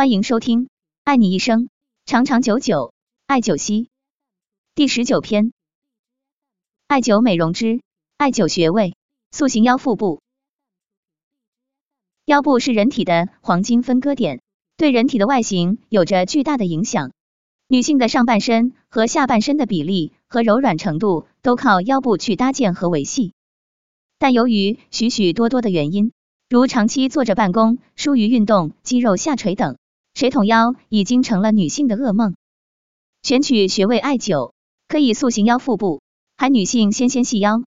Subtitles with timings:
[0.00, 0.64] 欢迎收听
[1.04, 1.68] 《爱你一生，
[2.06, 2.74] 长长久久》，
[3.26, 3.90] 艾灸烯
[4.74, 5.52] 第十九篇，
[6.86, 7.82] 艾灸美容之
[8.16, 8.94] 艾灸穴位，
[9.30, 10.22] 塑形腰腹部。
[12.24, 14.40] 腰部是人体的黄金分割点，
[14.78, 17.12] 对人体的外形有着巨大的影响。
[17.68, 23.34] 女性的上半身和下半身的比例和柔软程度都靠腰部去搭建和维系。
[24.18, 26.12] 但由于许许多多的原因，
[26.48, 29.76] 如长期坐着办公、疏于运动、肌肉下垂等，
[30.20, 32.36] 水桶腰已经成了女性的噩梦。
[33.22, 34.52] 选取穴位艾灸，
[34.86, 36.02] 可以塑形腰腹部，
[36.36, 37.64] 还女性纤纤细腰。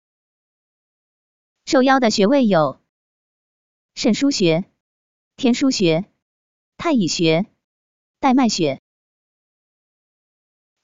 [1.65, 2.79] 瘦腰的穴位有
[3.95, 4.69] 肾腧穴、
[5.35, 6.05] 天枢穴、
[6.77, 7.47] 太乙穴、
[8.19, 8.79] 带脉穴。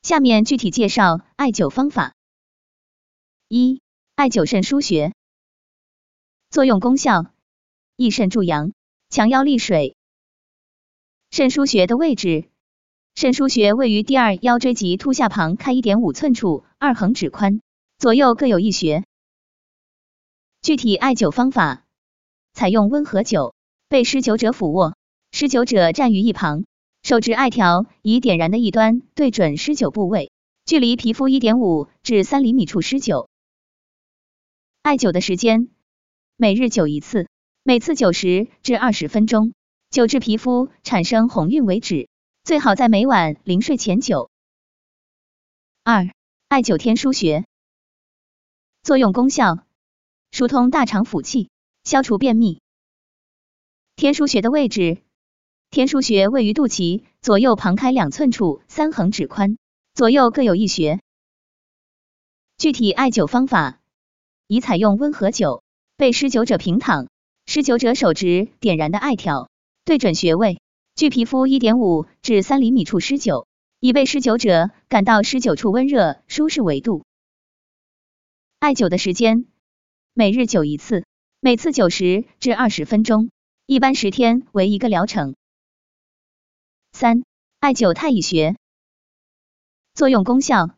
[0.02, 2.16] 下面具体介绍艾灸方法。
[3.48, 3.84] 一、
[4.16, 5.14] 艾灸肾腧穴，
[6.50, 7.32] 作用功效。
[7.96, 8.74] 益肾助阳，
[9.12, 9.99] 强腰利水。
[11.40, 12.50] 肾腧穴的位置，
[13.16, 17.62] 肾腧穴位于第二腰椎棘突下旁开一点五寸处，二横指宽，
[17.98, 19.06] 左右各有一穴。
[20.62, 21.86] 具体艾灸方法，
[22.52, 23.54] 采用温和灸，
[23.88, 24.98] 被施灸者俯卧，
[25.32, 26.66] 施灸者站于一旁，
[27.04, 30.34] 手执艾条，以点燃的一端对准施灸部位，
[30.66, 33.30] 距离皮肤一点五至三厘米处施灸。
[34.82, 35.70] 艾灸的时间，
[36.36, 37.30] 每日灸一次。
[37.64, 39.54] 每次九十至二十分钟，
[39.92, 42.10] 灸至皮肤产生红晕为止，
[42.44, 44.30] 最好在每晚临睡前灸。
[45.84, 46.12] 二、
[46.48, 47.48] 艾灸天枢穴，
[48.84, 49.66] 作用功效：
[50.30, 51.50] 疏通大肠腑气，
[51.84, 52.62] 消除便秘。
[53.96, 55.02] 天枢穴的位置，
[55.72, 59.58] 天枢穴位于肚脐左右旁开两寸处，三横指宽，
[59.96, 61.02] 左右各有一穴。
[62.58, 63.80] 具体艾灸方法，
[64.46, 65.64] 宜采用温和灸，
[65.98, 67.08] 被施灸者平躺。
[67.48, 69.50] 施灸者手指点燃的艾条，
[69.90, 70.62] 对准穴位，
[70.94, 73.48] 距皮肤一点五至三厘米处施灸，
[73.80, 77.06] 以被施灸者感到施灸处温热舒适为度。
[78.60, 79.48] 艾灸的时间，
[80.14, 81.06] 每日灸一次，
[81.40, 83.32] 每次九十至二十分钟，
[83.66, 85.36] 一般十天为一个疗程。
[86.92, 87.24] 三、
[87.60, 88.58] 艾灸太乙穴，
[89.96, 90.70] 作用功效：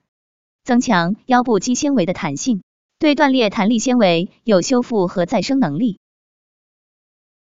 [0.63, 2.63] 增强腰部肌纤维的弹性，
[2.97, 5.99] 对断裂弹力纤维有修复和再生能力。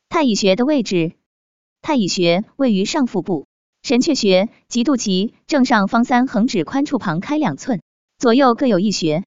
[0.09, 1.17] 太乙穴的位置，
[1.87, 3.47] 太乙穴位于上腹部，
[3.81, 7.81] 神阙穴及肚脐正上方三横指宽处旁开两寸，
[8.19, 9.23] 左右各有一穴。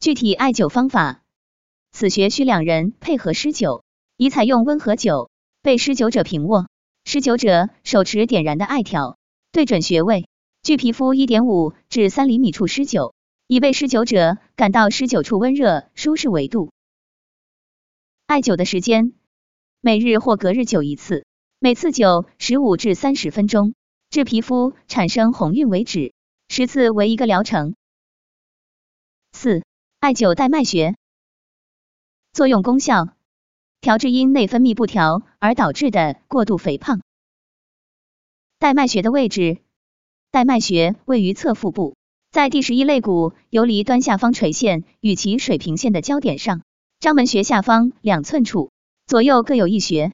[0.00, 1.20] 具体艾灸方法，
[1.92, 3.82] 此穴需两人配合施灸，
[4.16, 5.28] 宜采用温和灸，
[5.60, 6.68] 被施灸者平卧，
[7.04, 9.18] 施灸者手持点燃的艾条，
[9.52, 10.26] 对准穴位，
[10.62, 13.12] 距皮肤一点五至三厘米处施灸，
[13.46, 16.72] 以被施灸者感到施灸处温热舒适为度。
[18.24, 19.12] 艾灸的时间。
[19.86, 21.26] 每日或隔日灸一次，
[21.58, 23.74] 每次灸十五至三十分钟，
[24.08, 26.14] 至皮肤产生红晕为止，
[26.48, 27.74] 十次为一个疗程。
[29.32, 29.62] 四、
[30.00, 30.96] 艾灸带脉穴，
[32.32, 33.08] 作用功效：
[33.82, 37.02] 调治因内分泌不调而导致的过度肥胖。
[38.58, 39.58] 带脉穴的位置，
[40.30, 41.94] 带脉穴位于侧腹部，
[42.30, 46.62] 在第十一肋骨游离端下方垂线与其水平线的交点上，
[47.00, 48.70] 章门穴下方两寸处。
[49.06, 50.12] 左右各有一穴，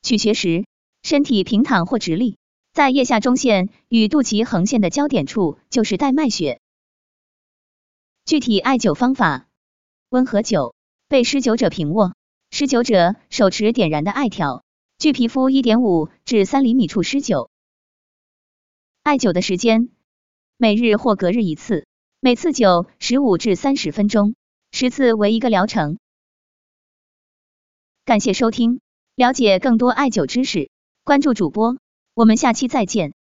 [0.00, 0.64] 取穴时
[1.02, 2.38] 身体平躺或直立，
[2.72, 6.60] 在腋下中线与肚脐横线的交点处就是带脉穴。
[8.24, 9.48] 具体艾灸方法：
[10.08, 10.74] 温和灸，
[11.08, 12.14] 被施灸者平卧，
[12.50, 14.62] 施灸者手持点燃的艾条，
[14.98, 17.48] 距皮肤一点五至三厘米处施灸。
[19.02, 19.88] 艾灸的时间，
[20.56, 21.86] 每日或隔日一次，
[22.20, 24.36] 每次灸十五至三十分钟，
[24.70, 25.98] 十次为一个疗程。
[28.06, 28.78] 感谢收听，
[29.16, 30.70] 了解更多艾灸知识，
[31.02, 31.76] 关注主播，
[32.14, 33.15] 我们下期再见。